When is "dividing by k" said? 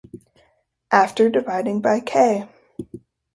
1.29-2.49